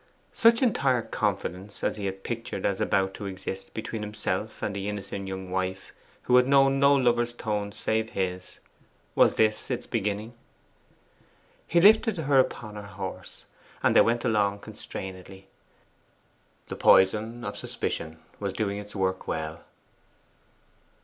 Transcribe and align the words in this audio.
Such 0.33 0.63
entire 0.63 1.03
confidence 1.03 1.83
as 1.83 1.97
he 1.97 2.07
had 2.07 2.23
pictured 2.23 2.65
as 2.65 2.81
about 2.81 3.13
to 3.13 3.27
exist 3.27 3.75
between 3.75 4.01
himself 4.01 4.63
and 4.63 4.75
the 4.75 4.89
innocent 4.89 5.27
young 5.27 5.51
wife 5.51 5.93
who 6.23 6.37
had 6.37 6.47
known 6.47 6.79
no 6.79 6.95
lover's 6.95 7.33
tones 7.33 7.77
save 7.77 8.09
his 8.09 8.57
was 9.13 9.35
this 9.35 9.69
its 9.69 9.85
beginning? 9.85 10.33
He 11.67 11.79
lifted 11.79 12.17
her 12.17 12.39
upon 12.39 12.73
the 12.73 12.81
horse, 12.81 13.45
and 13.83 13.95
they 13.95 14.01
went 14.01 14.25
along 14.25 14.61
constrainedly. 14.61 15.45
The 16.67 16.75
poison 16.75 17.43
of 17.45 17.55
suspicion 17.55 18.17
was 18.39 18.53
doing 18.53 18.79
its 18.79 18.95
work 18.95 19.27
well. 19.27 19.65